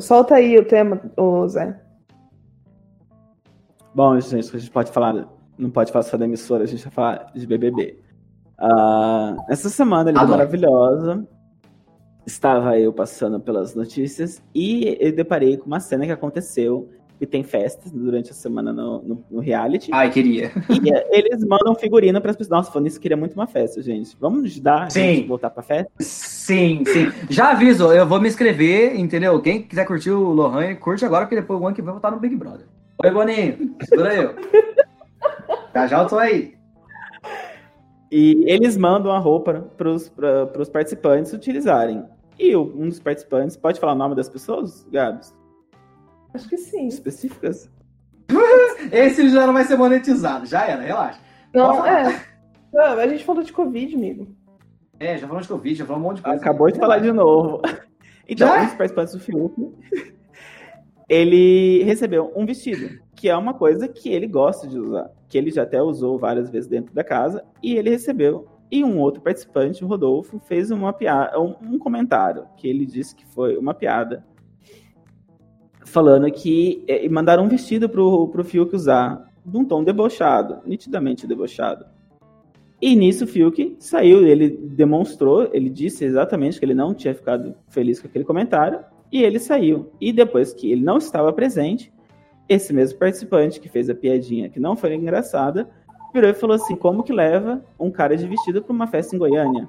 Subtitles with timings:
[0.00, 1.80] Solta aí o tema, ô Zé.
[3.94, 5.26] Bom, gente, a gente pode falar,
[5.56, 7.98] não pode falar só da emissora, a gente vai falar de BBB.
[8.60, 11.26] Uh, essa semana, ele maravilhosa,
[12.26, 17.42] estava eu passando pelas notícias e eu deparei com uma cena que aconteceu que tem
[17.42, 19.90] festas durante a semana no, no, no reality.
[19.92, 20.52] Ai, queria.
[20.68, 22.56] E é, eles mandam figurino para as pessoas.
[22.56, 24.16] Nossa, falando isso, queria muito uma festa, gente.
[24.20, 25.00] Vamos ajudar sim.
[25.00, 25.90] a gente voltar pra festa?
[25.98, 27.10] Sim, sim.
[27.28, 29.40] Já aviso, eu vou me inscrever, entendeu?
[29.42, 31.98] Quem quiser curtir o Lohan, curte agora, porque depois o ano que vem eu vou
[31.98, 32.66] estar no Big Brother.
[33.04, 33.76] Oi, Boninho.
[33.82, 34.34] Segura eu.
[35.74, 36.54] já já eu tô aí.
[38.10, 42.04] E eles mandam a roupa para os participantes utilizarem.
[42.38, 45.34] E um dos participantes, pode falar o nome das pessoas, Gabs?
[46.34, 46.86] Acho que sim.
[46.86, 47.70] Específicas?
[48.92, 51.20] Esse já não vai ser monetizado, já era, relaxa.
[51.54, 52.24] Não, é.
[52.72, 54.28] Não, a gente falou de Covid, amigo.
[55.00, 56.40] É, já falamos de Covid, já falamos um monte de coisa.
[56.40, 57.62] Acabou de falar de novo.
[58.30, 59.72] Então, um dos participantes do Fiuk,
[61.08, 65.50] ele recebeu um vestido, que é uma coisa que ele gosta de usar, que ele
[65.50, 68.46] já até usou várias vezes dentro da casa, e ele recebeu.
[68.70, 73.14] E um outro participante, o Rodolfo, fez uma piada, um, um comentário, que ele disse
[73.14, 74.22] que foi uma piada,
[75.88, 81.26] falando que é, mandaram um vestido pro, pro Fiuk usar, de um tom debochado, nitidamente
[81.26, 81.86] debochado.
[82.80, 87.54] E nisso o Fiuk saiu, ele demonstrou, ele disse exatamente que ele não tinha ficado
[87.68, 89.90] feliz com aquele comentário, e ele saiu.
[90.00, 91.92] E depois que ele não estava presente,
[92.48, 95.68] esse mesmo participante que fez a piadinha que não foi engraçada,
[96.12, 99.18] virou e falou assim: como que leva um cara de vestido para uma festa em
[99.18, 99.68] Goiânia?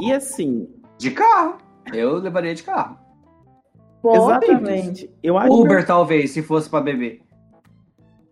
[0.00, 0.68] E assim.
[0.98, 1.58] De carro.
[1.92, 2.98] Eu levaria de carro.
[4.04, 5.10] Exatamente.
[5.22, 5.86] Eu acho Uber, que...
[5.86, 7.22] talvez, se fosse para beber.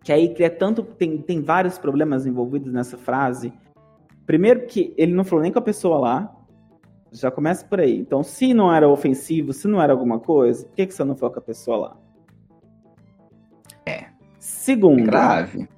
[0.03, 0.83] Que aí cria tanto.
[0.83, 3.53] Tem, tem vários problemas envolvidos nessa frase.
[4.27, 6.37] Primeiro, que ele não falou nem com a pessoa lá.
[7.13, 7.99] Já começa por aí.
[7.99, 11.17] Então, se não era ofensivo, se não era alguma coisa, por que, que você não
[11.17, 11.97] falou com a pessoa lá?
[13.85, 14.07] É.
[14.39, 15.05] Segundo.
[15.05, 15.69] Grave.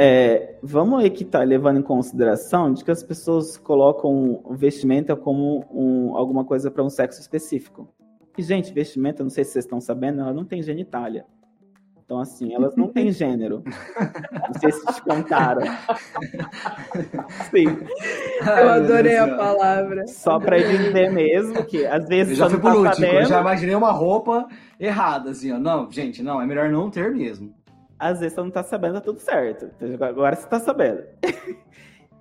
[0.00, 5.66] É, vamos aí que tá levando em consideração de que as pessoas colocam vestimenta como
[5.72, 7.92] um, alguma coisa para um sexo específico.
[8.36, 11.26] E, gente, vestimenta, não sei se vocês estão sabendo, ela não tem genitália.
[12.04, 13.64] Então, assim, elas não têm gênero.
[13.66, 15.62] Não sei se te contaram.
[17.50, 17.66] Sim.
[18.46, 20.06] Eu adorei a palavra.
[20.06, 22.38] Só para dizer mesmo que às vezes.
[22.38, 24.46] Eu já fui por tá último, eu já imaginei uma roupa
[24.78, 25.58] errada, assim, ó.
[25.58, 27.52] Não, gente, não, é melhor não ter mesmo.
[27.98, 29.70] Às vezes você não tá sabendo, tá tudo certo.
[30.02, 31.02] Agora você tá sabendo.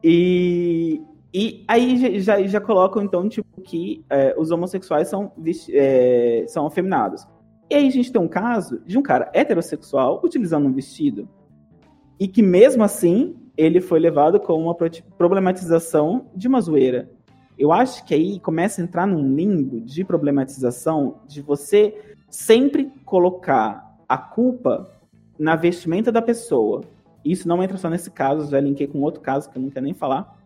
[0.03, 1.01] e,
[1.33, 5.31] e aí já, já colocam, então, tipo, que é, os homossexuais são,
[5.69, 7.27] é, são afeminados.
[7.69, 11.27] E aí a gente tem um caso de um cara heterossexual utilizando um vestido
[12.19, 14.75] e que mesmo assim ele foi levado com uma
[15.17, 17.09] problematização de uma zoeira.
[17.57, 23.97] Eu acho que aí começa a entrar num limbo de problematização de você sempre colocar
[24.07, 24.89] a culpa
[25.37, 26.83] na vestimenta da pessoa.
[27.23, 29.85] Isso não entra só nesse caso, já linkei com outro caso que eu não quero
[29.85, 30.37] nem falar.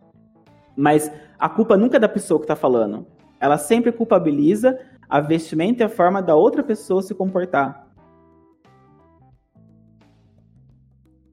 [0.76, 3.06] Mas a culpa nunca é da pessoa que está falando.
[3.38, 7.81] Ela sempre culpabiliza a vestimenta e a forma da outra pessoa se comportar.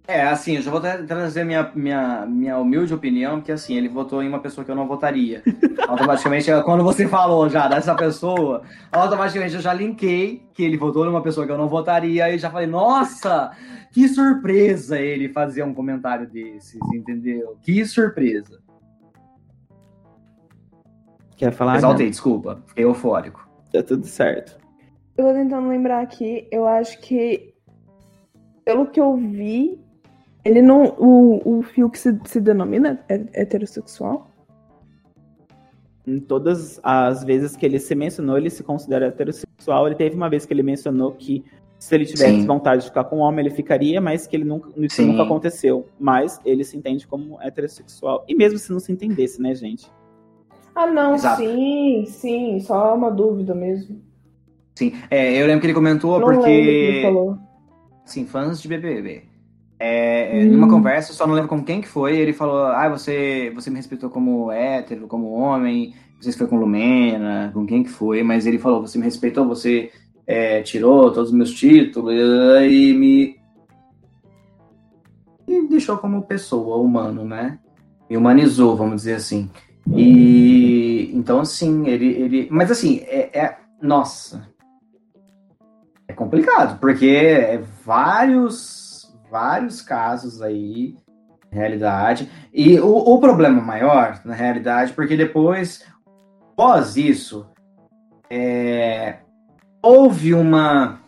[0.10, 4.24] É, assim, eu já vou trazer minha, minha, minha humilde opinião, que assim, ele votou
[4.24, 5.44] em uma pessoa que eu não votaria.
[5.88, 11.10] automaticamente, quando você falou já dessa pessoa, automaticamente eu já linkei que ele votou em
[11.10, 13.52] uma pessoa que eu não votaria, e já falei, nossa,
[13.92, 17.56] que surpresa ele fazer um comentário desses, entendeu?
[17.62, 18.60] Que surpresa.
[21.38, 21.76] Quer falar?
[21.76, 22.10] Exaltei, né?
[22.10, 23.48] desculpa, fiquei eufórico.
[23.72, 24.58] Tá tudo certo.
[25.16, 27.54] Eu tô tentando lembrar aqui, eu acho que,
[28.66, 29.88] pelo que eu vi,
[30.44, 30.96] ele não.
[30.98, 34.30] O, o fio que se, se denomina heterossexual?
[36.08, 39.88] Em todas as vezes que ele se mencionou, ele se considera heterossexual.
[39.88, 41.44] Ele teve uma vez que ele mencionou que
[41.78, 42.46] se ele tivesse Sim.
[42.46, 45.88] vontade de ficar com um homem, ele ficaria, mas que ele nunca, isso nunca aconteceu.
[46.00, 48.26] Mas ele se entende como heterossexual.
[48.28, 49.90] E mesmo se não se entendesse, né, gente?
[50.76, 51.42] Ah, não, Exato.
[51.42, 54.02] sim, sim, só uma dúvida mesmo.
[54.76, 56.50] Sim, é, eu lembro que ele comentou não porque.
[56.50, 57.38] Ele falou.
[58.06, 59.29] Sim, fãs de BBB.
[59.80, 60.52] É, hum.
[60.52, 63.78] Numa conversa, só não lembro com quem que foi, ele falou: Ah, você, você me
[63.78, 68.22] respeitou como hétero, como homem, não sei se foi com Lumena, com quem que foi,
[68.22, 69.90] mas ele falou: Você me respeitou, você
[70.28, 73.40] é, tirou todos os meus títulos e me.
[75.48, 77.58] E deixou como pessoa, humano, né?
[78.10, 79.50] Me humanizou, vamos dizer assim.
[79.96, 82.08] E então, assim, ele.
[82.08, 84.48] ele mas assim, é, é nossa.
[86.08, 88.89] É complicado, porque é vários,
[89.30, 90.96] vários casos aí,
[91.52, 92.30] realidade.
[92.54, 95.86] E o, o problema maior, na realidade, porque depois,
[96.56, 97.48] pós isso,
[98.30, 99.20] é,
[99.82, 101.00] houve uma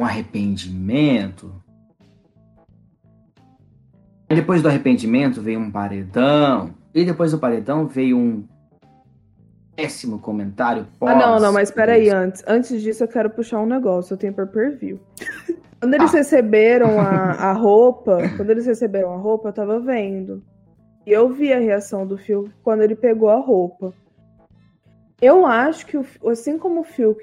[0.00, 1.62] um arrependimento.
[4.28, 6.74] E depois do arrependimento veio um paredão.
[6.94, 8.48] E depois do paredão veio um
[9.76, 10.86] péssimo comentário.
[10.98, 12.42] Pós, ah, não, não, mas peraí, antes.
[12.46, 14.98] Antes disso eu quero puxar um negócio, eu tenho per per view.
[15.80, 16.18] Quando eles ah.
[16.18, 20.42] receberam a, a roupa, quando eles receberam a roupa, eu tava vendo.
[21.06, 23.92] E eu vi a reação do Phil quando ele pegou a roupa.
[25.20, 27.14] Eu acho que, assim como o Phil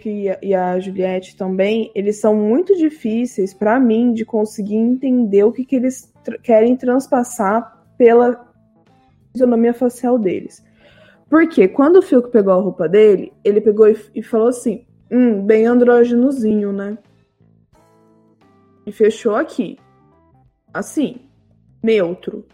[0.42, 5.66] e a Juliette também, eles são muito difíceis para mim de conseguir entender o que,
[5.66, 8.48] que eles tr querem transpassar pela
[9.32, 10.64] fisionomia facial deles.
[11.28, 15.42] Porque quando o Phil pegou a roupa dele, ele pegou e, e falou assim: hum,
[15.44, 16.98] bem andrógenozinho, né?
[18.88, 19.78] E fechou aqui.
[20.74, 21.28] Assim,
[21.84, 22.46] neutro.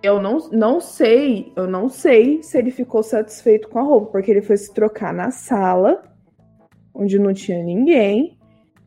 [0.00, 4.30] Eu não, não sei, eu não sei se ele ficou satisfeito com a roupa, porque
[4.30, 6.00] ele foi se trocar na sala,
[6.94, 8.38] onde não tinha ninguém,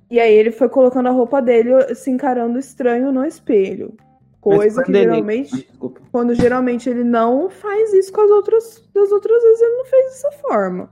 [0.09, 3.94] e aí ele foi colocando a roupa dele se encarando estranho no espelho.
[4.39, 5.69] Coisa que geralmente,
[6.12, 10.06] quando geralmente ele não faz isso com as outras, das outras vezes ele não fez
[10.06, 10.89] dessa forma.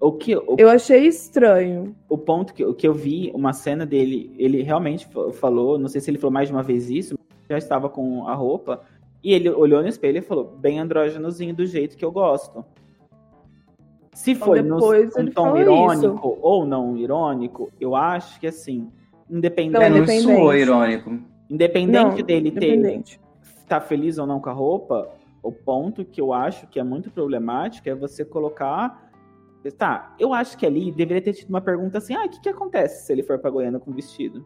[0.00, 1.94] O que, o, eu achei estranho.
[2.08, 6.10] O ponto que, que eu vi, uma cena dele, ele realmente falou, não sei se
[6.10, 7.18] ele falou mais de uma vez isso,
[7.48, 8.82] já estava com a roupa,
[9.22, 12.64] e ele olhou no espelho e falou, bem andrógenozinho do jeito que eu gosto.
[14.12, 16.38] Se então, foi no, um tom irônico isso.
[16.40, 18.88] ou não irônico, eu acho que assim,
[19.28, 19.80] independente.
[19.80, 20.26] Não, independente.
[20.26, 21.18] não soou irônico.
[21.50, 23.18] Independente não, dele independente.
[23.18, 23.24] ter
[23.62, 25.10] estar tá feliz ou não com a roupa,
[25.42, 29.03] o ponto que eu acho que é muito problemático é você colocar.
[29.72, 32.48] Tá, eu acho que ali deveria ter tido uma pergunta assim: ah, o que, que
[32.48, 34.44] acontece se ele for pra Goiânia com vestido?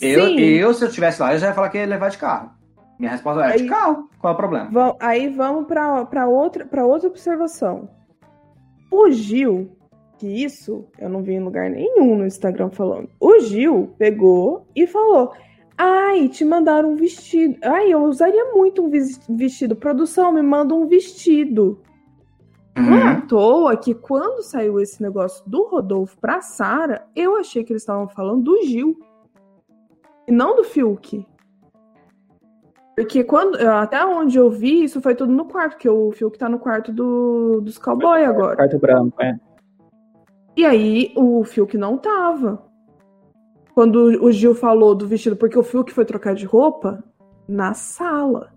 [0.00, 2.50] Eu, eu, se eu estivesse lá, eu já ia falar que ia levar de carro.
[2.98, 4.08] Minha resposta é de carro.
[4.18, 4.70] Qual é o problema?
[4.70, 7.88] Vamos, aí vamos para outra, outra observação.
[8.90, 9.76] O Gil,
[10.18, 13.08] que isso eu não vi em lugar nenhum no Instagram falando.
[13.18, 15.32] O Gil pegou e falou:
[15.76, 17.58] Ai, te mandaram um vestido.
[17.62, 18.90] Ai, eu usaria muito um
[19.36, 19.74] vestido.
[19.74, 21.80] Produção, me manda um vestido.
[22.76, 22.84] Uhum.
[22.84, 27.62] Não é à toa que quando saiu esse negócio do Rodolfo pra Sara, eu achei
[27.64, 28.98] que eles estavam falando do Gil.
[30.26, 31.26] E não do Fiuk.
[32.96, 33.56] Porque quando.
[33.56, 36.92] Até onde eu vi, isso foi tudo no quarto, porque o Fiuk tá no quarto
[36.92, 38.56] do, dos cowboy agora.
[38.56, 39.38] Quarto branco, é.
[40.56, 42.62] E aí o Fiuk não tava.
[43.74, 47.02] Quando o Gil falou do vestido, porque o Fiuk foi trocar de roupa
[47.48, 48.52] na sala.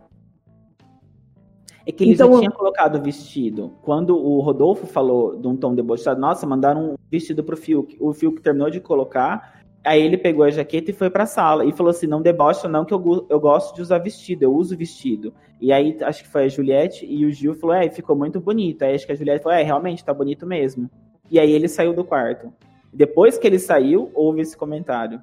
[1.85, 3.73] É que ele então, já tinha colocado o vestido.
[3.83, 7.95] Quando o Rodolfo falou de um tom debochado, nossa, mandaram um vestido pro Fiuk.
[7.99, 11.63] O Fiuk terminou de colocar, aí ele pegou a jaqueta e foi pra sala.
[11.63, 14.75] E falou assim, não debocha não, que eu, eu gosto de usar vestido, eu uso
[14.75, 15.31] vestido.
[15.61, 18.83] E aí, acho que foi a Juliette e o Gil falou, é, ficou muito bonito.
[18.83, 20.89] Aí acho que a Juliette falou, é, realmente, tá bonito mesmo.
[21.29, 22.51] E aí ele saiu do quarto.
[22.91, 25.21] Depois que ele saiu, houve esse comentário.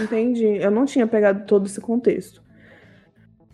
[0.00, 0.44] Entendi.
[0.44, 2.43] Eu não tinha pegado todo esse contexto.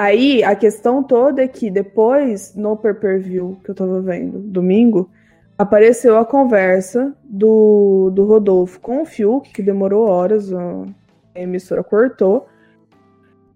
[0.01, 5.11] Aí a questão toda é que depois, no per-per-view que eu tava vendo, domingo,
[5.59, 10.87] apareceu a conversa do, do Rodolfo com o Fiuk, que demorou horas, a
[11.35, 12.47] emissora cortou.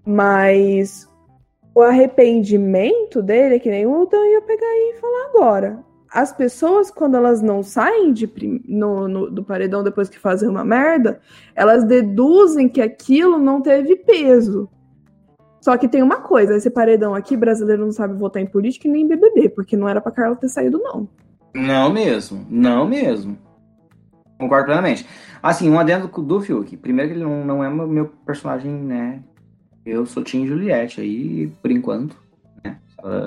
[0.05, 1.09] Mas
[1.75, 6.93] o arrependimento dele é que nem o Dan ia pegar e falar agora as pessoas,
[6.93, 8.31] quando elas não saem de
[8.69, 11.21] no, no, do paredão depois que fazem uma merda,
[11.57, 14.71] elas deduzem que aquilo não teve peso.
[15.65, 18.91] Só que tem uma coisa, esse paredão aqui, brasileiro não sabe votar em política e
[18.91, 21.09] nem em BBB, porque não era pra Carla ter saído, não.
[21.55, 23.39] Não mesmo, não mesmo.
[24.39, 25.09] Concordo plenamente.
[25.43, 26.77] Assim, um adendo do Fiuk.
[26.77, 29.23] Primeiro que ele não, não é meu personagem, né?
[29.87, 32.15] Eu sou Tim Juliette aí, por enquanto.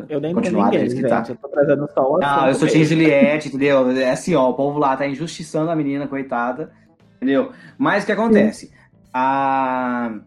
[0.08, 1.10] Eu nem continuar ninguém, gente.
[1.10, 1.24] Tá.
[1.27, 3.89] Eu tô trazendo só o Não, eu sou Tim Juliette, entendeu?
[3.89, 6.72] É assim, ó, o povo lá tá injustiçando a menina, coitada.
[7.15, 7.51] Entendeu?
[7.79, 8.72] Mas o que acontece?
[9.12, 10.20] A,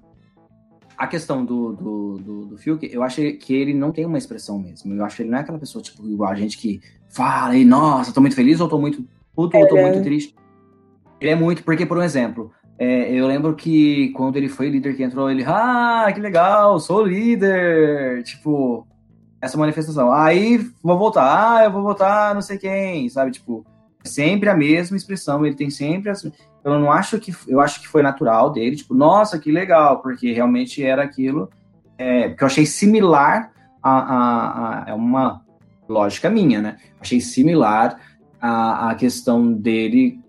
[1.01, 4.59] a questão do, do, do, do Fiuk, eu acho que ele não tem uma expressão
[4.59, 4.93] mesmo.
[4.93, 6.79] Eu acho que ele não é aquela pessoa, tipo, igual a gente que
[7.09, 9.03] fala e, nossa, tô muito feliz ou tô muito
[9.35, 9.91] puto ou tô é.
[9.91, 10.35] muito triste.
[11.19, 14.95] Ele é muito, porque, por um exemplo, é, eu lembro que quando ele foi líder
[14.95, 18.23] que entrou, ele, ah, que legal, sou líder.
[18.25, 18.87] Tipo,
[19.41, 20.13] essa manifestação.
[20.13, 23.31] Aí vou votar, ah, eu vou votar não sei quem, sabe?
[23.31, 23.65] Tipo,
[24.05, 26.31] sempre a mesma expressão, ele tem sempre as...
[26.63, 30.33] Eu não acho que eu acho que foi natural dele, tipo, nossa, que legal, porque
[30.33, 31.49] realmente era aquilo
[31.97, 33.53] é, que eu achei similar
[33.83, 35.43] a, a, a, é uma
[35.89, 36.77] lógica minha, né?
[37.01, 38.01] Achei similar
[38.41, 40.21] a, a questão dele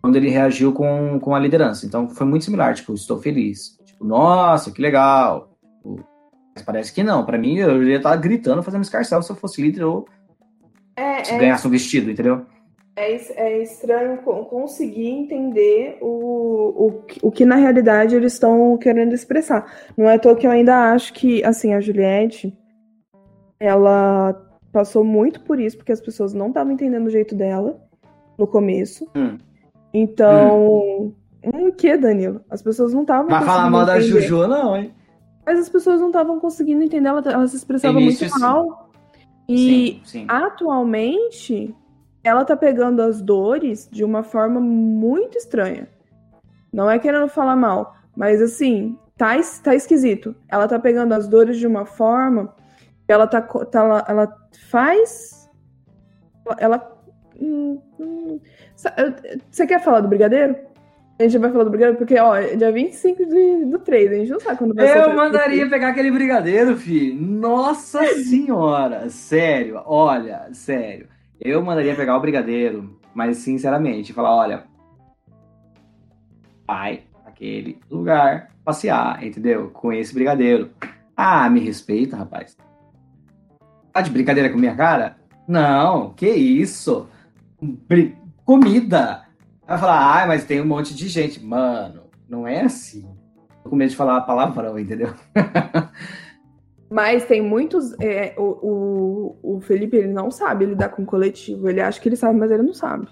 [0.00, 1.84] quando ele reagiu com, com a liderança.
[1.84, 3.78] Então foi muito similar, tipo, estou feliz.
[3.84, 5.50] Tipo, nossa, que legal.
[5.76, 6.04] Tipo,
[6.54, 7.24] mas parece que não.
[7.24, 10.06] Para mim, eu ia estar gritando, fazendo escarcel se eu fosse líder ou
[10.96, 12.46] É, Se é, ganhasse um vestido, entendeu?
[12.98, 18.76] É, é estranho co- conseguir entender o, o, que- o que na realidade eles estão
[18.76, 19.72] querendo expressar.
[19.96, 22.56] Não é à toa que eu ainda acho que, assim, a Juliette,
[23.60, 24.34] ela
[24.72, 27.80] passou muito por isso, porque as pessoas não estavam entendendo o jeito dela
[28.36, 29.08] no começo.
[29.16, 29.38] Hum.
[29.92, 31.12] Então.
[31.44, 32.40] Hum, o que, Danilo?
[32.50, 34.20] As pessoas não estavam Vai falar mal da entender.
[34.22, 34.92] Juju, não, hein?
[35.46, 38.40] Mas as pessoas não estavam conseguindo entender, ela, ela se expressava Início, muito sim.
[38.40, 38.90] mal.
[39.48, 40.26] E sim, sim.
[40.28, 41.74] atualmente,
[42.22, 45.88] ela tá pegando as dores de uma forma muito estranha.
[46.72, 50.34] Não é querendo falar mal, mas assim, tá, tá esquisito.
[50.48, 52.54] Ela tá pegando as dores de uma forma
[53.06, 54.36] que ela tá, tá ela, ela
[54.70, 55.48] faz.
[56.58, 56.98] Ela.
[57.40, 58.40] hum, hum,
[59.50, 60.56] Você quer falar do brigadeiro?
[61.18, 64.14] A gente vai falar do brigadeiro, porque, ó, é dia 25 de, do 3, a
[64.14, 65.70] gente não sabe quando vai Eu mandaria aqui.
[65.70, 67.12] pegar aquele brigadeiro, fi.
[67.12, 71.08] Nossa senhora, sério, olha, sério.
[71.40, 74.64] Eu mandaria pegar o brigadeiro, mas sinceramente, falar, olha,
[76.66, 79.70] vai aquele lugar passear, entendeu?
[79.70, 80.70] Com esse brigadeiro.
[81.16, 82.56] Ah, me respeita, rapaz.
[83.92, 85.16] Tá de brincadeira com minha cara?
[85.46, 87.08] Não, que isso?
[88.44, 89.24] Comida.
[89.66, 91.42] Vai falar, ah, mas tem um monte de gente.
[91.42, 93.08] Mano, não é assim.
[93.62, 95.14] Tô com medo de falar palavrão, entendeu?
[96.90, 97.94] Mas tem muitos.
[98.00, 101.68] é, o, o, o Felipe ele não sabe lidar com coletivo.
[101.68, 103.08] Ele acha que ele sabe, mas ele não sabe.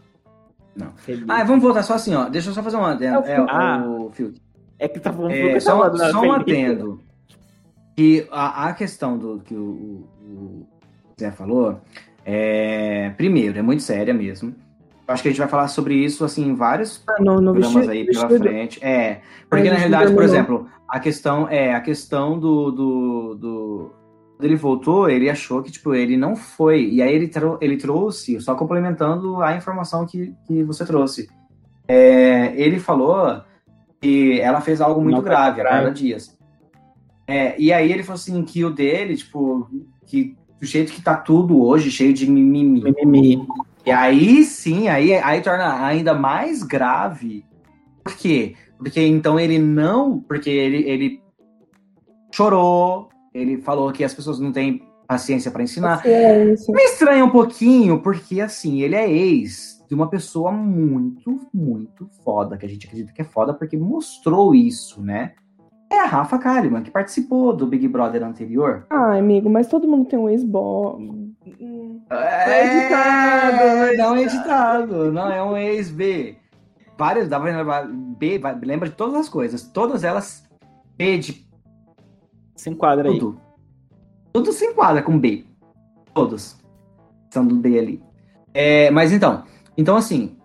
[1.28, 2.28] Ah, vamos voltar só assim, ó.
[2.28, 3.16] Deixa eu só fazer um adendo.
[3.26, 3.84] É o É, Ah.
[3.86, 4.40] o Fiuk.
[4.78, 6.52] É que tá falando É, só, falando, só um Felipe?
[6.52, 7.00] adendo.
[7.96, 10.66] Que a, a questão do que o, o, o
[11.18, 11.80] Zé falou,
[12.24, 14.54] é, primeiro, é muito séria mesmo.
[15.08, 17.52] Eu acho que a gente vai falar sobre isso assim em vários Ah, no, no
[17.52, 18.84] programas vestido, aí pela vestido- frente.
[18.84, 20.28] É, porque É, na realidade, por normal.
[20.28, 23.92] exemplo, a questão é a questão do, do, do
[24.36, 27.76] quando ele voltou, ele achou que tipo ele não foi e aí ele, trou- ele
[27.76, 31.28] trouxe, só complementando a informação que, que você trouxe.
[31.88, 33.40] É, ele falou
[34.00, 35.76] que ela fez algo muito Não grave, a grave.
[35.76, 36.36] Carla Dias.
[37.28, 39.68] É, e aí ele falou assim que o dele, tipo,
[40.04, 42.82] que do jeito que tá tudo hoje, cheio de mimimi.
[43.04, 43.46] Mimimi.
[43.86, 47.46] E aí sim, aí, aí torna ainda mais grave.
[48.02, 48.56] Por quê?
[48.76, 50.18] Porque então ele não.
[50.18, 51.22] Porque ele, ele
[52.34, 55.98] chorou, ele falou que as pessoas não têm paciência para ensinar.
[55.98, 56.74] Paciência.
[56.74, 62.56] Me estranha um pouquinho, porque assim, ele é ex de uma pessoa muito, muito foda,
[62.56, 65.34] que a gente acredita que é foda, porque mostrou isso, né?
[65.90, 68.86] É a Rafa Kalimann, que participou do Big Brother anterior.
[68.90, 70.98] Ai, amigo, mas todo mundo tem um ex-bo.
[72.10, 76.36] Editado, É, não é editado, não é um ex-B.
[76.98, 79.62] Várias, dá pra lembrar B, lembra de todas as coisas.
[79.68, 80.44] Todas elas
[80.96, 81.46] B de
[82.56, 83.18] Se enquadra aí.
[83.18, 83.40] tudo.
[84.32, 85.44] Tudo se enquadra com B.
[86.14, 86.56] Todos.
[87.30, 88.02] São do B ali.
[88.54, 89.44] É, mas então,
[89.76, 90.36] então assim,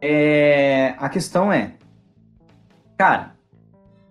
[0.00, 1.72] é, a questão é,
[2.98, 3.34] cara,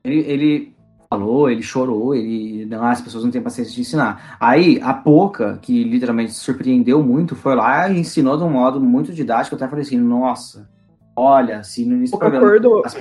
[0.08, 0.76] ele, ele
[1.10, 4.38] falou, ele chorou, ele, não, as pessoas não têm paciência de ensinar.
[4.40, 9.14] Aí, a Poca, que literalmente surpreendeu muito, foi lá e ensinou de um modo muito
[9.14, 9.56] didático.
[9.56, 10.70] Eu até falei assim, nossa,
[11.16, 12.86] olha, se no início do pouco programa acordou.
[12.86, 12.96] as-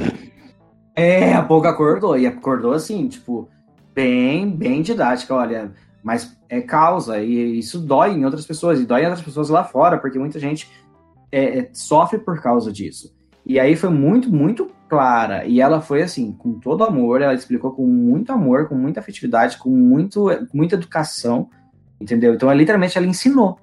[0.94, 2.16] É, a pouco acordou.
[2.18, 3.48] E acordou assim, tipo,
[3.94, 5.72] bem, bem didática, olha.
[6.02, 9.64] Mas é causa, e isso dói em outras pessoas, e dói em outras pessoas lá
[9.64, 10.70] fora, porque muita gente
[11.32, 13.12] é, é, sofre por causa disso.
[13.44, 15.44] E aí foi muito, muito clara.
[15.46, 19.58] E ela foi assim, com todo amor, ela explicou com muito amor, com muita afetividade,
[19.58, 21.48] com muito, muita educação,
[22.00, 22.34] entendeu?
[22.34, 23.58] Então, ela, literalmente, ela ensinou.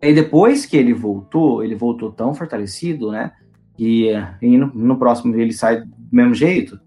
[0.00, 3.32] E depois que ele voltou, ele voltou tão fortalecido, né?
[3.78, 4.10] E,
[4.42, 6.78] e no, no próximo ele sai do mesmo jeito.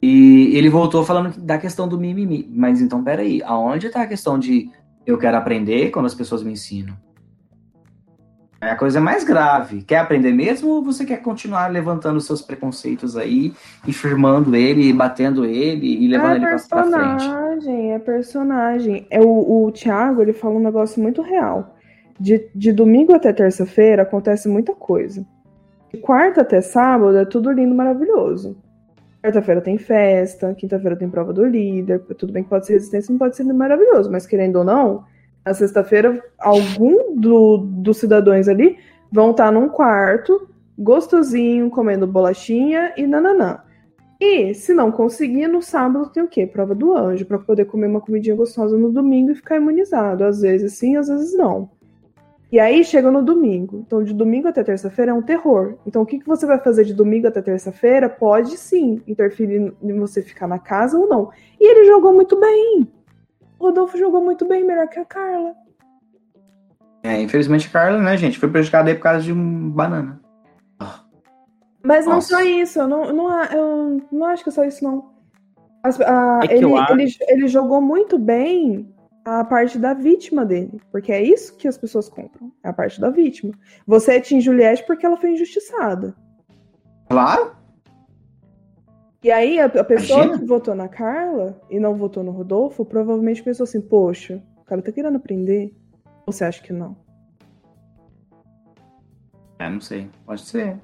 [0.00, 2.48] E ele voltou falando da questão do mimimi.
[2.50, 4.70] Mas então, peraí, aonde tá a questão de
[5.04, 6.96] eu quero aprender quando as pessoas me ensinam?
[8.60, 9.82] É a coisa mais grave.
[9.82, 13.52] Quer aprender mesmo ou você quer continuar levantando seus preconceitos aí
[13.86, 16.68] e firmando ele, e batendo ele e levando é ele pra, frente?
[16.68, 19.06] personagem, é personagem.
[19.10, 21.76] É o, o Thiago, ele fala um negócio muito real.
[22.18, 25.24] De, de domingo até terça-feira acontece muita coisa.
[25.92, 28.56] De quarta até sábado é tudo lindo, maravilhoso.
[29.22, 32.00] Quarta-feira tem festa, quinta-feira tem prova do líder.
[32.16, 35.04] Tudo bem que pode ser resistência, não pode ser maravilhoso, mas querendo ou não,
[35.44, 38.78] na sexta-feira, algum do, dos cidadãos ali
[39.10, 43.60] vão estar num quarto, gostosinho, comendo bolachinha e nananã.
[44.20, 46.46] E se não conseguir, no sábado tem o quê?
[46.46, 50.24] Prova do anjo, para poder comer uma comidinha gostosa no domingo e ficar imunizado.
[50.24, 51.70] Às vezes sim, às vezes não.
[52.50, 53.84] E aí chega no domingo.
[53.86, 55.74] Então, de domingo até terça-feira é um terror.
[55.86, 59.98] Então, o que, que você vai fazer de domingo até terça-feira pode sim interferir em
[59.98, 61.30] você ficar na casa ou não.
[61.60, 62.88] E ele jogou muito bem.
[63.58, 65.54] O Rodolfo jogou muito bem, melhor que a Carla.
[67.02, 70.20] É, infelizmente a Carla, né, gente, foi prejudicada aí por causa de um banana.
[71.82, 72.28] Mas não Nossa.
[72.36, 75.10] só isso, eu não, não, eu não acho que é só isso, não.
[75.82, 78.92] As- a- É ele, ele, ele jogou muito bem
[79.24, 80.80] a parte da vítima dele.
[80.90, 82.52] Porque é isso que as pessoas compram.
[82.64, 83.54] É a parte da vítima.
[83.86, 86.14] Você tinha Juliette porque ela foi injustiçada.
[87.08, 87.52] Claro,
[89.22, 90.38] E aí, a, a pessoa Imagina.
[90.38, 94.80] que votou na Carla e não votou no Rodolfo, provavelmente pensou assim: poxa, o cara
[94.80, 95.72] tá querendo prender.
[96.26, 96.96] Ou você acha que não?
[99.58, 100.78] é, não sei, pode ser.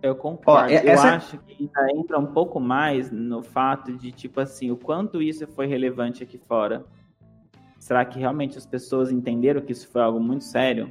[0.00, 0.72] Eu concordo.
[0.72, 4.70] Ó, essa- Eu acho que ainda entra um pouco mais no fato de, tipo assim,
[4.70, 6.84] o quanto isso foi relevante aqui fora.
[7.78, 10.90] Será que realmente as pessoas entenderam que isso foi algo muito sério?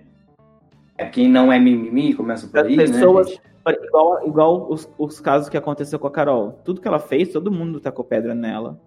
[0.95, 3.52] É, quem não é mimimi começa por As aí, pessoas, né, gente?
[3.67, 6.59] Igual, igual os, os casos que aconteceu com a Carol.
[6.63, 8.79] Tudo que ela fez, todo mundo tacou pedra nela.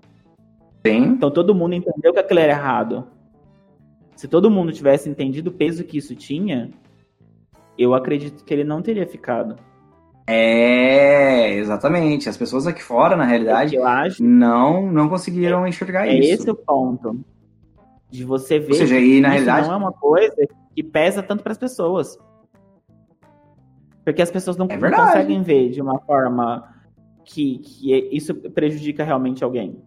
[0.86, 3.06] Sim, Então todo mundo entendeu que aquilo era errado.
[4.14, 6.70] Se todo mundo tivesse entendido o peso que isso tinha,
[7.78, 9.56] eu acredito que ele não teria ficado.
[10.26, 12.28] é, exatamente.
[12.28, 16.42] As pessoas aqui fora, na realidade, eu acho não não conseguiram enxergar É isso.
[16.42, 17.20] esse o ponto.
[18.10, 20.34] De você ver Ou seja, e na realidade, não é uma coisa
[20.74, 22.16] que pesa tanto para as pessoas.
[24.06, 26.72] Porque as pessoas não, É não conseguem ver de uma forma
[27.24, 29.82] que, que isso prejudica realmente alguém.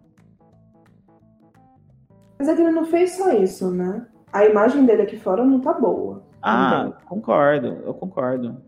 [2.38, 4.06] Mas é que ele não fez só isso, né?
[4.30, 6.22] A imagem dele aqui fora não tá boa.
[6.42, 6.94] Ah, Também.
[7.06, 8.58] concordo, eu concordo.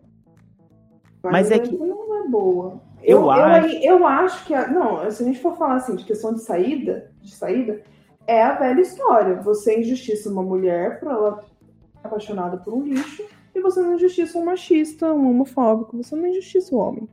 [1.23, 2.81] Mas imagem é dele não é boa.
[3.03, 4.55] Eu eu, acho- Eu, eu acho que.
[4.55, 7.83] a- não, se a gente for falar assim, de questão de saída, de saída,
[8.27, 9.37] é a velha história.
[9.43, 13.23] Você injustiça uma mulher por ela ser apaixonada por um lixo,
[13.63, 15.97] você não injustiça um machista, um homofóbico.
[15.97, 17.09] Você não injustiça o homem.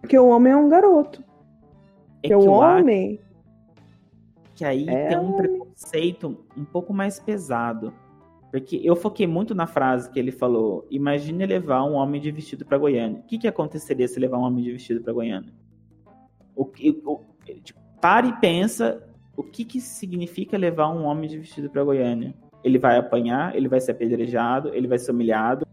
[0.00, 1.22] Porque o homem é um garoto.
[2.22, 3.20] É que o homem.
[4.54, 7.92] que aí É, tem um preconceito um pouco mais pesado.
[8.50, 12.64] Porque eu foquei muito na frase que ele falou: imagine levar um homem de vestido
[12.64, 13.20] para Goiânia.
[13.20, 15.52] O que, que aconteceria se levar um homem de vestido para Goiânia?
[16.56, 17.20] O, que- o,
[17.62, 22.34] tipo, para e pensa o que, que significa levar um homem de vestido para Goiânia.
[22.62, 25.64] Ele vai apanhar, ele vai ser apedrejado, ele vai ser humilhado.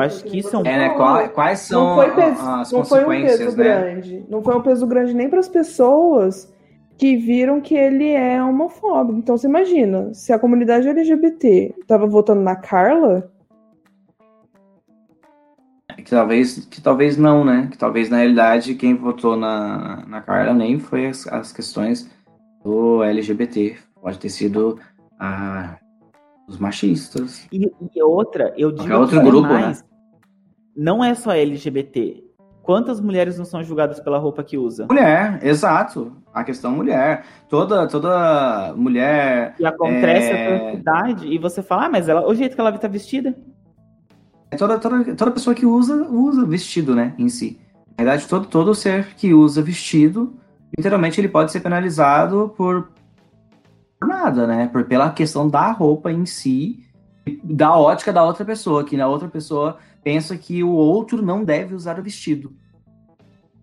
[0.00, 2.84] Eu acho que isso você é né, quais são não foi, a- peso, as não
[2.84, 3.64] foi um consequências, peso né?
[3.64, 4.24] grande.
[4.28, 6.52] Não foi um peso grande nem para as pessoas
[6.96, 9.18] que viram que ele é homofóbico.
[9.18, 13.30] Então você imagina, se a comunidade LGBT tava votando na Carla,
[15.96, 17.68] Que talvez, que talvez não, né?
[17.70, 22.10] Que talvez na realidade quem votou na, na Carla nem foi as, as questões
[22.64, 23.76] do LGBT.
[24.00, 24.78] Pode ter sido
[25.18, 25.76] a,
[26.48, 27.46] os machistas.
[27.52, 29.72] E, e outra, eu digo outro que é grupo, né?
[30.76, 32.24] Não é só LGBT.
[32.62, 34.86] Quantas mulheres não são julgadas pela roupa que usa?
[34.86, 36.12] Mulher, exato.
[36.32, 37.24] A questão mulher.
[37.48, 39.54] Toda, toda mulher.
[39.58, 40.34] E acontece É.
[40.52, 43.34] a atrocidade e você fala, ah, mas ela, o jeito que ela tá vestida.
[44.56, 47.14] Toda, toda, toda pessoa que usa, usa vestido, né?
[47.18, 47.58] Em si.
[47.98, 50.34] Na verdade, todo, todo ser que usa vestido,
[50.76, 52.90] literalmente ele pode ser penalizado por,
[53.98, 54.68] por nada, né?
[54.68, 56.80] Por, pela questão da roupa em si,
[57.44, 61.74] da ótica da outra pessoa, que na outra pessoa pensa que o outro não deve
[61.74, 62.52] usar o vestido.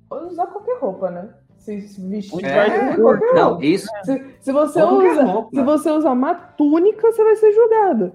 [0.09, 1.33] pode usar qualquer roupa, né?
[1.57, 3.65] Se vestir É, qualquer Não, roupa.
[3.65, 3.87] isso.
[4.03, 5.49] Se, se você Qualquer usa, roupa.
[5.53, 8.13] se você usar uma túnica, você vai ser julgado.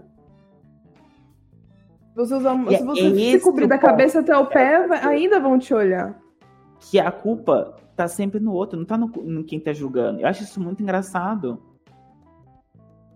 [2.11, 4.87] Se você, usar, E se é você se esse cobrir da cabeça até o pé,
[5.07, 6.19] ainda vão te olhar.
[6.81, 10.21] Que a culpa tá sempre no outro, não tá no, no quem tá julgando.
[10.21, 11.63] Eu acho isso muito engraçado.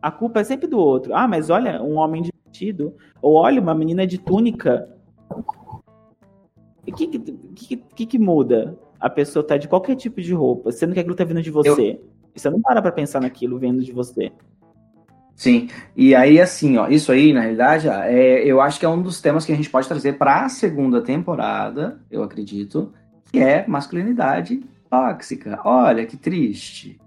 [0.02, 1.14] A culpa é sempre do outro.
[1.14, 2.94] Ah, mas olha, um homem de vestido.
[3.20, 4.88] Ou olha, uma menina de túnica.
[6.86, 7.18] E o que que,
[7.54, 8.78] que, que que muda?
[9.00, 12.00] A pessoa tá de qualquer tipo de roupa, sendo que aquilo tá vindo de você.
[12.34, 14.32] E Você não para pra pensar naquilo vindo de você.
[15.34, 19.02] Sim, e aí assim, ó, isso aí, na realidade, é, eu acho que é um
[19.02, 22.90] dos temas que a gente pode trazer para a segunda temporada, eu acredito,
[23.30, 25.60] que é masculinidade tóxica.
[25.62, 26.98] Olha que triste.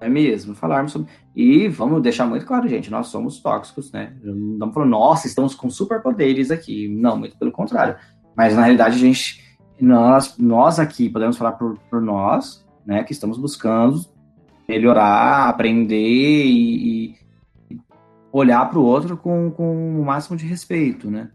[0.00, 0.54] Não é mesmo?
[0.54, 1.08] Falarmos sobre.
[1.34, 4.16] E vamos deixar muito claro, gente, nós somos tóxicos, né?
[4.22, 6.88] Não estamos falando, nossa, estamos com superpoderes aqui.
[6.88, 7.96] Não, muito pelo contrário.
[8.40, 9.42] Mas na realidade, a gente,
[9.80, 14.04] nós, nós aqui podemos falar por, por nós, né, que estamos buscando
[14.68, 15.96] melhorar, aprender
[16.46, 17.14] e,
[17.70, 17.78] e
[18.32, 21.28] olhar para o outro com, com o máximo de respeito, né?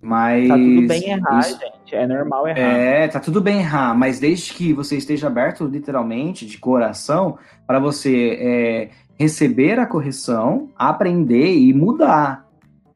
[0.00, 1.94] Mas Tá tudo bem errar, isso- gente.
[1.94, 2.58] É normal errar.
[2.60, 7.78] é, tá tudo bem errar, mas desde que você esteja aberto literalmente, de coração, para
[7.80, 12.46] você é, receber a correção, aprender e mudar,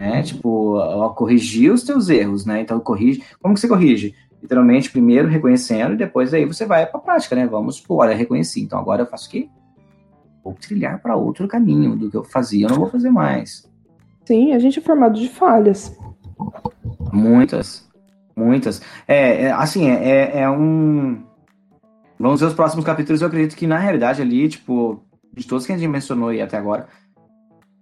[0.02, 0.22] né?
[0.22, 2.60] Tipo, ó, corrigir os teus erros, né?
[2.60, 3.22] Então, corrige.
[3.40, 4.14] Como que você corrige?
[4.42, 7.46] Literalmente, primeiro reconhecendo e depois aí você vai para prática, né?
[7.46, 9.48] Vamos, pô, olha, reconheci, então agora eu faço o quê?
[10.42, 13.70] vou trilhar para outro caminho do que eu fazia, eu não vou fazer mais.
[14.24, 15.96] Sim, a gente é formado de falhas.
[17.12, 17.88] Muitas.
[18.34, 18.82] Muitas.
[19.06, 21.22] É, é assim, é, é, é um.
[22.18, 25.00] Vamos ver os próximos capítulos, eu acredito que na realidade ali, tipo,
[25.32, 26.88] de todos que a gente mencionou aí até agora.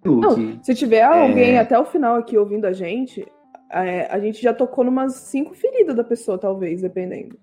[0.04, 3.26] Não, que, se tiver alguém até o final aqui ouvindo a gente,
[3.70, 7.38] é, a gente já tocou numas cinco feridas da pessoa, talvez, dependendo.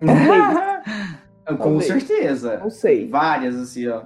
[1.46, 1.86] Com talvez.
[1.86, 2.58] certeza.
[2.58, 3.08] Não sei.
[3.08, 4.02] Várias, assim, ó.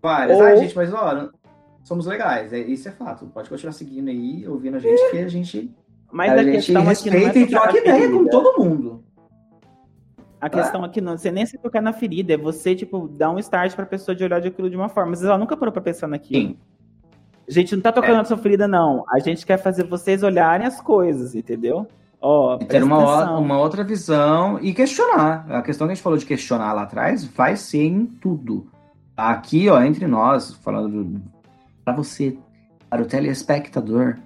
[0.00, 0.38] Várias.
[0.38, 0.44] Ou...
[0.44, 1.30] Ai, gente, mas ó,
[1.82, 2.52] somos legais.
[2.52, 3.26] É, isso é fato.
[3.26, 5.74] Pode continuar seguindo aí, ouvindo a gente, que a gente.
[6.10, 9.04] Mas a, a gente respeita é e troca ideia com todo mundo.
[10.40, 13.38] A questão aqui não, você nem se tocar na ferida, é você, tipo, dar um
[13.40, 15.10] start pra pessoa de olhar de aquilo de uma forma.
[15.10, 16.50] Mas ela nunca parou pra pensar naquilo.
[16.50, 16.58] Sim.
[17.48, 18.18] A gente não tá tocando é.
[18.18, 19.04] na sua ferida, não.
[19.08, 21.86] A gente quer fazer vocês olharem as coisas, entendeu?
[22.20, 25.46] Ó, oh, ter uma, uma outra visão e questionar.
[25.48, 28.66] A questão que a gente falou de questionar lá atrás vai ser em tudo.
[29.16, 31.22] Aqui, ó, entre nós, falando
[31.84, 32.36] para você,
[32.90, 34.18] para o telespectador,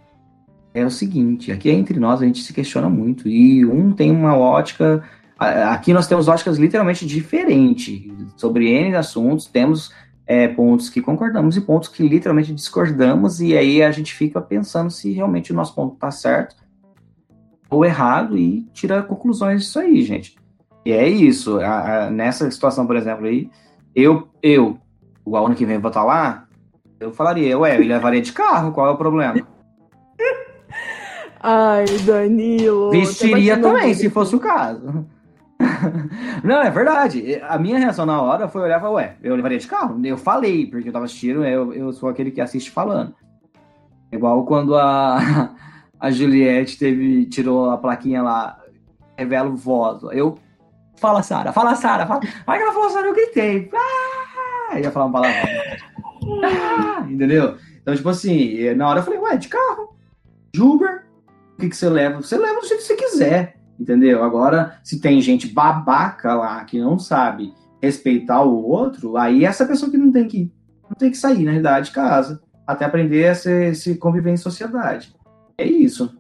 [0.75, 4.37] é o seguinte: aqui entre nós a gente se questiona muito e um tem uma
[4.37, 5.03] ótica.
[5.39, 8.03] Aqui nós temos óticas literalmente diferentes
[8.37, 9.47] sobre N assuntos.
[9.47, 9.93] Temos
[10.27, 14.91] é, pontos que concordamos e pontos que literalmente discordamos, e aí a gente fica pensando
[14.91, 16.57] se realmente o nosso ponto está certo
[17.69, 20.37] ou errado e tira conclusões disso aí, gente.
[20.85, 21.61] E é isso.
[21.61, 23.49] A, a, nessa situação, por exemplo, aí,
[23.95, 24.79] eu, eu,
[25.25, 26.47] o ano que vem vou estar lá,
[27.01, 29.37] eu falaria, ué, eu levaria de carro, qual é o problema?
[31.41, 32.91] Ai, Danilo.
[32.91, 35.07] Vestiria também, se fosse o caso.
[36.43, 37.41] Não, é verdade.
[37.43, 40.01] A minha reação na hora foi olhar e falar, ué, eu levaria de carro?
[40.05, 43.15] Eu falei, porque eu tava assistindo, eu, eu sou aquele que assiste falando.
[44.11, 45.51] Igual quando a,
[45.99, 48.59] a Juliette teve, tirou a plaquinha lá,
[49.17, 50.13] revela o voto.
[50.13, 50.39] Eu,
[50.97, 52.21] fala Sara, fala Sara, fala.
[52.47, 53.71] Aí ela falou Sara, eu gritei.
[53.75, 54.79] Ah!
[54.79, 55.49] Ia falar uma palavra.
[56.45, 57.07] Ah!
[57.09, 57.57] Entendeu?
[57.81, 59.97] Então, tipo assim, na hora eu falei, ué, de carro,
[60.55, 61.05] de Uber,
[61.57, 62.23] o que, que você leva?
[62.23, 64.23] Você leva do jeito que você quiser, entendeu?
[64.23, 69.91] Agora, se tem gente babaca lá que não sabe respeitar o outro, aí essa pessoa
[69.91, 70.53] que não tem que,
[70.89, 74.37] não tem que sair, na realidade, de casa, até aprender a se, se conviver em
[74.37, 75.15] sociedade.
[75.59, 76.17] É isso.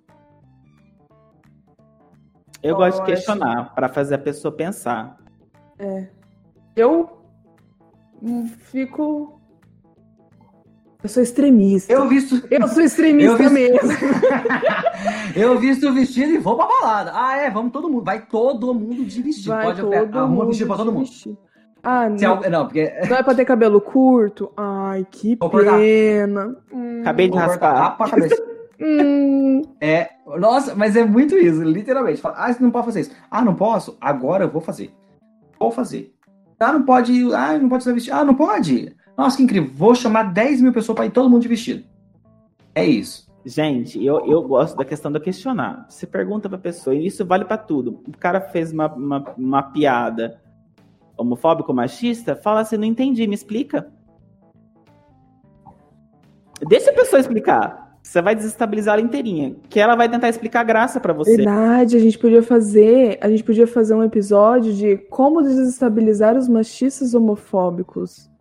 [2.62, 5.18] Eu gosto de questionar para fazer a pessoa pensar.
[5.78, 6.08] É.
[6.76, 7.22] Eu
[8.70, 9.40] fico.
[11.02, 11.92] Eu sou extremista.
[11.92, 12.46] Eu visto.
[12.48, 13.52] Eu sou extremista eu visto...
[13.52, 13.78] mesmo.
[15.34, 17.12] eu visto o vestido e vou pra balada.
[17.14, 18.04] Ah, é, vamos todo mundo.
[18.04, 19.48] Vai todo mundo de vestido.
[19.48, 21.10] Vai Pode todo arruma vestido pra todo mundo.
[21.82, 22.40] Ah, não.
[22.48, 22.92] não, porque...
[23.08, 24.52] não é pra ter cabelo curto?
[24.56, 26.56] Ai, que vou pena.
[26.72, 27.00] Hum.
[27.00, 27.96] Acabei de raspar.
[27.98, 28.52] a cabeça.
[28.84, 29.62] Hum.
[29.80, 30.10] É,
[30.40, 32.20] nossa, mas é muito isso, literalmente.
[32.20, 33.12] Fala, ah, você não pode fazer isso.
[33.30, 33.96] Ah, não posso?
[34.00, 34.92] Agora eu vou fazer.
[35.56, 36.12] Vou fazer.
[36.58, 37.32] Ah, não pode.
[37.32, 38.16] Ah, não pode ser vestido.
[38.16, 38.92] Ah, não pode.
[39.16, 39.70] Nossa, que incrível.
[39.74, 41.84] Vou chamar 10 mil pessoas para ir todo mundo de vestido.
[42.74, 43.30] É isso.
[43.44, 45.86] Gente, eu, eu gosto da questão do questionar.
[45.88, 48.00] Você pergunta pra pessoa, e isso vale para tudo.
[48.06, 50.40] O cara fez uma, uma, uma piada
[51.16, 53.88] homofóbico, machista, fala assim, não entendi, me explica.
[56.68, 57.82] Deixa a pessoa explicar.
[58.02, 59.56] Você vai desestabilizar ela inteirinha.
[59.68, 61.36] Que ela vai tentar explicar graça para você.
[61.36, 63.18] Verdade, a gente podia fazer.
[63.20, 68.31] A gente podia fazer um episódio de como desestabilizar os machistas homofóbicos.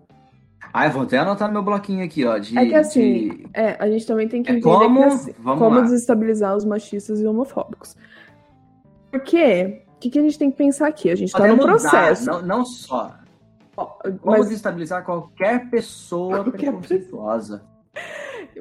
[0.73, 2.37] Ah, eu vou até anotar no meu bloquinho aqui, ó.
[2.37, 3.49] De, é que assim, de...
[3.53, 7.27] é, a gente também tem que é entender como, que, como desestabilizar os machistas e
[7.27, 7.95] homofóbicos.
[9.11, 11.09] Porque o que, que, a gente tem que pensar aqui?
[11.09, 12.25] A gente Podemos tá no processo.
[12.25, 13.13] Não, não só.
[13.75, 14.47] Como mas...
[14.47, 17.63] desestabilizar qualquer pessoa qualquer preconceituosa.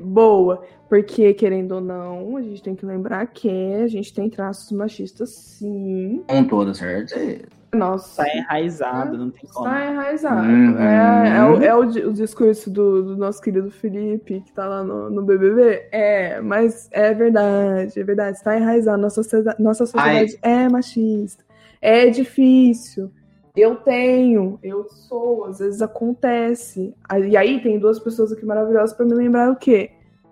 [0.00, 4.72] Boa, porque querendo ou não, a gente tem que lembrar que a gente tem traços
[4.72, 6.24] machistas, sim.
[6.26, 7.59] Com toda certeza.
[7.72, 8.24] Nossa.
[8.24, 9.64] Tá enraizado, não tem como.
[9.64, 10.48] Tá enraizado.
[10.48, 10.78] Uhum.
[10.78, 14.82] É, é, o, é o, o discurso do, do, nosso querido Felipe, que tá lá
[14.82, 15.88] no, no BBB.
[15.92, 18.36] É, mas é verdade, é verdade.
[18.36, 19.00] Está enraizado.
[19.00, 21.44] Nossa sociedade, nossa sociedade é machista.
[21.80, 23.10] É difícil.
[23.56, 26.94] Eu tenho, eu sou, às vezes acontece.
[27.28, 29.90] E aí tem duas pessoas aqui maravilhosas para me lembrar o quê?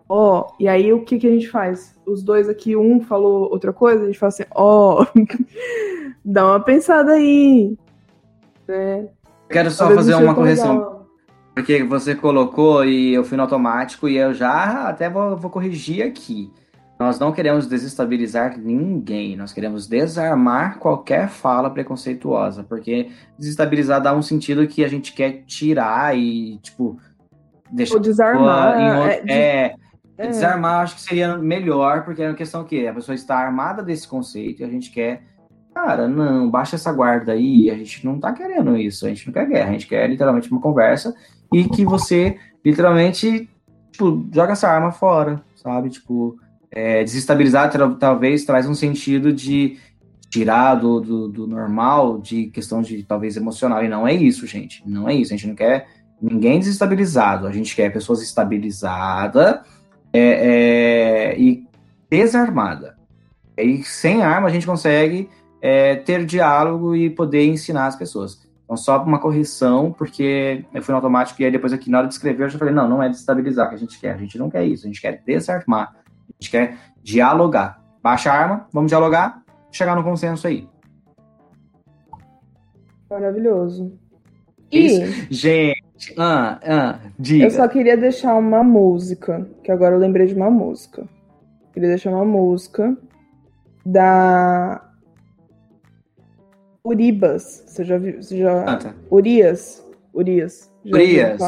[0.09, 1.95] Ó, oh, e aí o que, que a gente faz?
[2.07, 5.07] Os dois aqui, um falou outra coisa, a gente fala assim, ó, oh,
[6.25, 7.77] dá uma pensada aí.
[8.67, 9.09] Né?
[9.51, 10.79] Quero só fazer uma correção.
[10.79, 10.99] Legal.
[11.55, 16.07] Porque você colocou e eu fui no automático e eu já até vou, vou corrigir
[16.07, 16.51] aqui.
[16.99, 24.23] Nós não queremos desestabilizar ninguém, nós queremos desarmar qualquer fala preconceituosa, porque desestabilizar dá um
[24.23, 26.99] sentido que a gente quer tirar e, tipo,
[27.71, 27.95] deixar.
[27.95, 29.01] Ou desarmar.
[29.01, 29.75] Outro, é, é,
[30.19, 33.83] é, desarmar acho que seria melhor, porque é uma questão que a pessoa está armada
[33.83, 35.23] desse conceito e a gente quer.
[35.73, 39.33] Cara, não, baixa essa guarda aí, a gente não tá querendo isso, a gente não
[39.33, 41.15] quer guerra, a gente quer literalmente uma conversa
[41.53, 43.49] e que você literalmente
[43.93, 45.91] tipo, joga essa arma fora, sabe?
[45.91, 46.37] Tipo,
[46.71, 49.79] é, desestabilizar talvez traz um sentido de
[50.31, 53.85] tirar do, do, do, normal, de questão de talvez emocional.
[53.85, 54.83] E não é isso, gente.
[54.87, 55.33] Não é isso.
[55.33, 55.87] A gente não quer
[56.21, 57.47] ninguém desestabilizado.
[57.47, 59.61] A gente quer pessoas estabilizadas
[60.13, 61.67] é, é, e
[62.11, 62.97] desarmada.
[63.57, 65.29] E sem arma a gente consegue
[65.61, 68.47] é, ter diálogo e poder ensinar as pessoas.
[68.65, 72.07] Então, só uma correção, porque eu fui no automático e aí depois aqui na hora
[72.07, 74.15] de escrever eu já falei, não, não é desestabilizar que a gente quer.
[74.15, 74.85] A gente não quer isso.
[74.85, 75.95] A gente quer desarmar.
[75.95, 77.83] A gente quer dialogar.
[78.03, 79.43] Baixa a arma, vamos dialogar,
[79.73, 80.69] chegar no consenso aí.
[83.11, 83.99] Maravilhoso.
[84.71, 85.78] E, gente,
[86.17, 87.45] ah, ah, diga.
[87.45, 91.07] Eu só queria deixar uma música, que agora eu lembrei de uma música.
[91.73, 92.97] Queria deixar uma música
[93.85, 94.83] da
[96.85, 97.65] Uribas.
[97.67, 98.23] Você já viu?
[98.23, 98.63] Você já...
[98.65, 98.95] Ah, tá.
[99.11, 99.85] Urias.
[100.15, 100.71] Urias.
[100.85, 101.41] Já Urias.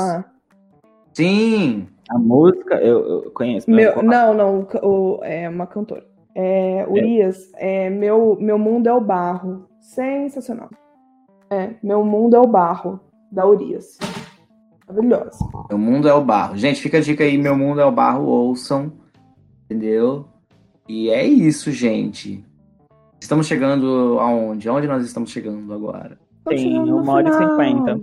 [1.12, 1.88] Sim.
[2.08, 3.70] A música eu, eu conheço.
[3.70, 6.04] Meu, não, não, o, é uma cantora.
[6.34, 7.86] É, Urias, é.
[7.86, 9.68] é, meu, meu mundo é o barro.
[9.80, 10.70] Sensacional.
[11.50, 13.98] É, meu mundo é o barro, da Urias.
[14.90, 15.48] Maravilhosa.
[15.68, 16.57] Meu mundo é o barro.
[16.57, 18.92] Gente, fica a dica aí, meu mundo é o barro, ouçam.
[19.64, 20.26] Entendeu?
[20.88, 22.44] E é isso, gente.
[23.20, 24.68] Estamos chegando aonde?
[24.68, 26.18] Aonde nós estamos chegando agora?
[26.46, 28.00] Tem uma hora e cinquenta.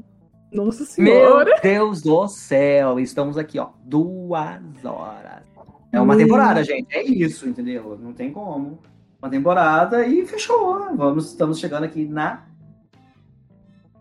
[0.54, 1.46] Nossa senhora!
[1.46, 3.00] Meu Deus do céu!
[3.00, 5.44] Estamos aqui, ó, duas horas.
[5.92, 6.88] É uma temporada, gente.
[6.96, 7.98] É isso, entendeu?
[8.02, 8.80] Não tem como.
[9.22, 10.96] Uma temporada e fechou.
[10.96, 12.46] Vamos, estamos chegando aqui na.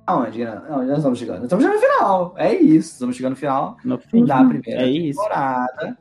[0.06, 0.44] Aonde?
[0.44, 1.44] Aonde nós estamos chegando?
[1.44, 2.34] Estamos chegando no final.
[2.36, 2.92] É isso.
[2.92, 5.98] Estamos chegando no final no fim, da primeira é temporada.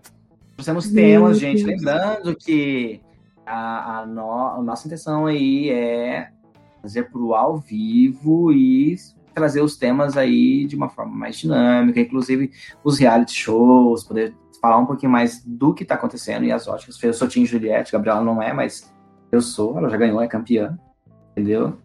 [0.56, 1.63] Trouxemos temas, gente.
[1.63, 3.02] Lembrando que
[3.46, 6.30] a, a, no, a nossa intenção aí é
[6.82, 8.96] fazer pro ao vivo e
[9.34, 12.52] trazer os temas aí de uma forma mais dinâmica, inclusive
[12.84, 17.02] os reality shows, poder falar um pouquinho mais do que tá acontecendo e as óticas.
[17.04, 18.94] Eu sou Tim Juliette, Gabriela não é, mas
[19.32, 20.78] eu sou, ela já ganhou, é campeã,
[21.32, 21.78] entendeu?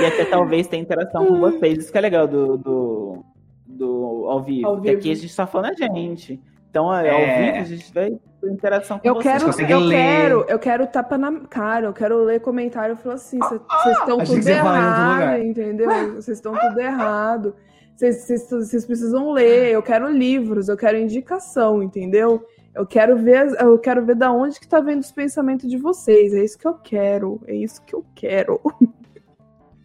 [0.00, 3.24] E até talvez ter interação com vocês, isso que é legal do, do,
[3.66, 4.66] do ao vivo.
[4.66, 4.96] Ao vivo.
[4.96, 6.40] Aqui a gente tá falando a gente.
[6.70, 7.52] Então, é, ao é.
[7.52, 9.56] vivo, a gente vai ter interação com eu vocês.
[9.56, 9.96] Quero, eu ler.
[9.96, 13.92] quero, eu quero tapa na cara, eu quero ler comentário e falar assim, vocês ah,
[13.92, 15.88] estão tudo errado, entendeu?
[16.14, 17.54] Vocês estão tudo errado.
[17.94, 22.44] Vocês precisam ler, eu quero livros, eu quero indicação, entendeu?
[22.74, 26.34] Eu quero ver, eu quero ver da onde que tá vendo os pensamentos de vocês.
[26.34, 28.60] É isso que eu quero, é isso que eu quero.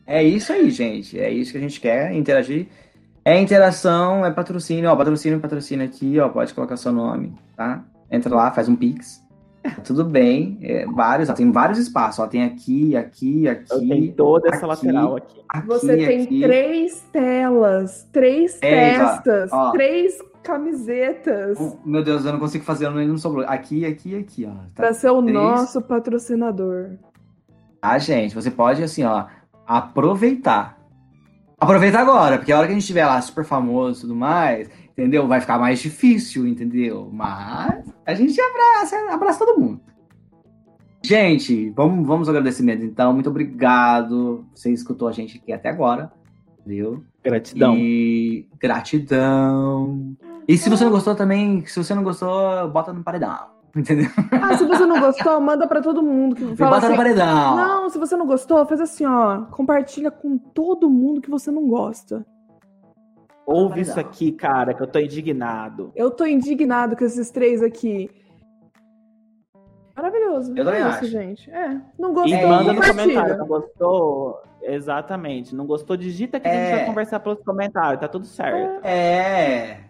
[0.09, 1.19] É isso aí, gente.
[1.19, 2.67] É isso que a gente quer, interagir
[3.29, 7.83] é interação, é patrocínio, ó, patrocínio, patrocínio aqui, ó, pode colocar seu nome, tá?
[8.09, 9.23] Entra lá, faz um pix.
[9.83, 13.87] Tudo bem, é, vários, ó, tem vários espaços, ó, tem aqui, aqui, aqui.
[13.87, 15.41] Tem toda essa aqui, lateral aqui.
[15.47, 16.41] aqui Você tem aqui.
[16.41, 21.57] três telas, três é, testas, ó, três camisetas.
[21.59, 23.45] Oh, meu Deus, eu não consigo fazer, eu não sobrou.
[23.45, 24.53] Aqui, aqui, aqui, ó.
[24.53, 25.35] Tá pra ser o três...
[25.35, 26.91] nosso patrocinador.
[27.81, 29.25] Ah, gente, você pode, assim, ó,
[29.69, 30.79] aproveitar
[31.59, 34.69] Aproveita agora, porque a hora que a gente estiver lá super famoso e tudo mais,
[34.91, 35.27] entendeu?
[35.27, 37.09] Vai ficar mais difícil, entendeu?
[37.11, 39.81] Mas a gente abraça, abraça todo mundo.
[41.03, 43.11] Gente, vamos, vamos ao agradecimento então.
[43.13, 44.45] Muito obrigado.
[44.55, 46.09] Você escutou a gente aqui até agora.
[46.61, 47.03] Entendeu?
[47.21, 47.75] Gratidão.
[47.75, 50.15] E gratidão.
[50.47, 53.58] E se você não gostou também, se você não gostou, bota no paredão.
[53.75, 54.09] Entendeu?
[54.31, 56.35] Ah, se você não gostou, manda pra todo mundo.
[56.35, 57.55] Que fala bota assim, no paredão.
[57.55, 59.41] Não, se você não gostou, faz assim, ó.
[59.51, 62.25] Compartilha com todo mundo que você não gosta.
[63.45, 65.91] Ouve isso aqui, cara, que eu tô indignado.
[65.95, 68.09] Eu tô indignado com esses três aqui.
[69.95, 70.53] Maravilhoso.
[70.55, 71.03] Eu também é acho.
[71.03, 71.51] Isso, gente.
[71.51, 71.81] É.
[71.97, 73.37] Não gostou, E manda no comentário.
[73.37, 74.41] Não gostou?
[74.61, 75.55] Exatamente.
[75.55, 75.97] Não gostou?
[75.97, 76.51] Digita que é.
[76.51, 76.85] a gente vai é.
[76.85, 77.99] conversar pelos comentários.
[77.99, 78.85] Tá tudo certo.
[78.85, 79.81] É.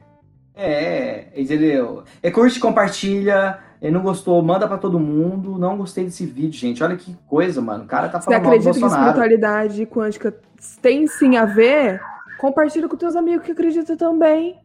[0.56, 2.04] É, entendeu?
[2.22, 3.60] É curte, compartilha.
[3.82, 5.58] Não gostou, manda para todo mundo.
[5.58, 6.84] Não gostei desse vídeo, gente.
[6.84, 7.86] Olha que coisa, mano.
[7.86, 10.36] O cara tá falando Você acredita que espiritualidade quântica
[10.82, 12.02] tem sim a ver?
[12.38, 14.60] Compartilha com teus amigos que acreditam também.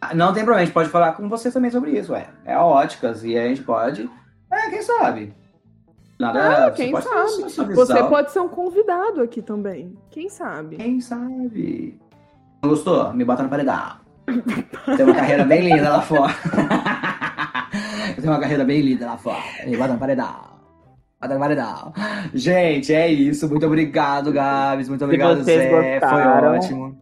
[0.00, 2.28] Ah, não tem problema, a gente pode falar com você também sobre isso, ué.
[2.44, 4.08] É óticas e a gente pode.
[4.50, 5.34] É, quem sabe?
[6.18, 7.08] Nada, ah, quem você
[7.48, 7.74] sabe?
[7.74, 9.96] Você pode ser um convidado aqui também.
[10.10, 10.76] Quem sabe?
[10.76, 11.98] Quem sabe?
[12.62, 13.12] Não gostou?
[13.12, 13.96] Me bota no paredão.
[14.96, 16.32] Tem uma carreira bem linda lá fora.
[18.24, 19.42] Tenho uma carreira bem linda lá fora.
[19.66, 20.34] E bota no paredão.
[21.20, 21.92] Bota no paredão.
[22.32, 23.46] Gente, é isso.
[23.50, 24.88] Muito obrigado, Gabs.
[24.88, 25.98] Muito obrigado, Zé.
[26.00, 26.98] Gostaram, Foi ótimo.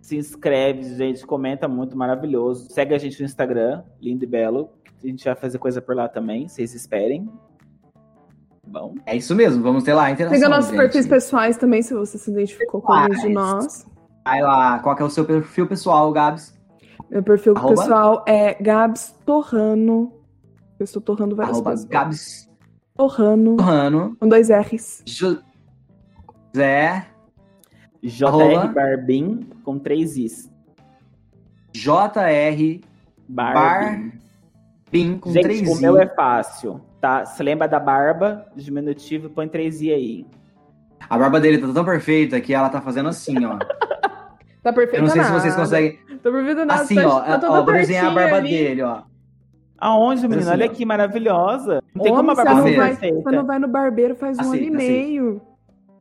[0.00, 1.26] Se inscreve, gente.
[1.26, 2.70] Comenta muito, maravilhoso.
[2.70, 4.70] Segue a gente no Instagram, lindo e belo.
[5.02, 6.46] A gente vai fazer coisa por lá também.
[6.46, 7.28] Vocês esperem.
[8.64, 8.94] Bom.
[9.06, 9.60] É isso mesmo.
[9.60, 10.38] Vamos ter lá a interação.
[10.38, 13.84] Siga nossos perfis pessoais também, se você se identificou com alguns de nós.
[14.24, 16.56] Vai lá, qual é o seu perfil pessoal, Gabs?
[17.10, 17.74] Meu perfil Arroba?
[17.74, 20.23] pessoal é Gabs Torrano.
[20.78, 21.84] Eu estou torrando várias Arroba coisas.
[21.86, 22.50] Gabs
[22.96, 23.56] Torrano.
[23.56, 24.16] Torrano.
[24.20, 25.02] Com dois R's.
[25.06, 25.44] José
[28.02, 28.72] JR.
[28.72, 30.50] Barbin com três Is.
[31.72, 32.80] JR
[33.28, 34.12] Barbin.
[34.92, 35.80] Bim com Gente, três o i.
[35.80, 37.24] meu é fácil, tá?
[37.24, 40.26] Você lembra da barba, diminutivo, põe três I aí.
[41.08, 43.58] A barba dele tá tão perfeita que ela tá fazendo assim, ó.
[44.62, 45.98] Tá perfeito Eu não sei se vocês conseguem.
[46.22, 46.82] Tá perfeito nada.
[46.82, 47.20] Assim, tá, ó.
[47.20, 48.50] tá ó vou desenhar a barba ali.
[48.50, 49.02] dele, ó.
[49.78, 50.40] Aonde, menina?
[50.42, 51.82] assim, Olha que maravilhosa.
[51.94, 52.76] Não tem como a Homem, não, ser Aceita.
[52.80, 53.22] vai, perfeita.
[53.22, 54.92] você não vai no barbeiro faz um ano Aceita, e aceita.
[54.92, 55.42] meio.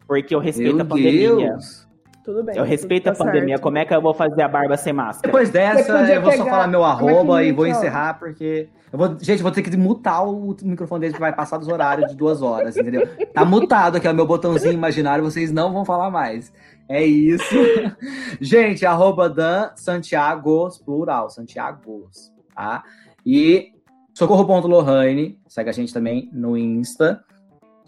[0.07, 1.35] Porque eu respeito a Meu pandemia.
[1.35, 1.87] Deus.
[2.23, 2.55] Tudo bem.
[2.57, 3.55] Eu respeito tá a pandemia.
[3.55, 3.63] certo.
[3.63, 5.27] Como é que eu vou fazer a barba sem máscara?
[5.27, 8.69] Depois dessa, eu vou só falar meu a arroba e vou encerrar, porque.
[8.91, 11.67] Eu vou, gente, eu vou ter que mutar o microfone dele, que vai passar dos
[11.67, 13.07] horários de duas horas, entendeu?
[13.33, 16.53] Tá mutado aqui, ó, meu botãozinho imaginário, vocês não vão falar mais.
[16.87, 17.55] É isso.
[18.39, 22.83] gente, arroba Dan Santiagos, plural, Santiagos, tá?
[23.25, 23.71] E
[24.13, 27.23] socorro.lohane, segue a gente também no Insta.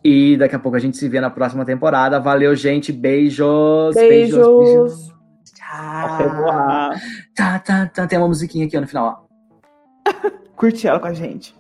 [0.04, 2.20] E daqui a pouco a gente se vê na próxima temporada.
[2.20, 2.94] Valeu, gente.
[2.94, 3.96] Beijos.
[3.96, 5.12] Beijos.
[5.72, 6.92] Até Tchau.
[7.36, 8.08] Tá, tá, tá.
[8.08, 9.28] Tem uma musiquinha aqui ó, no final,
[10.06, 10.30] ó.
[10.56, 11.56] Curte ela com a gente.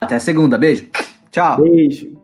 [0.00, 0.56] Até segunda.
[0.58, 0.88] Beijo.
[1.30, 1.62] Tchau.
[1.62, 2.21] Beijo.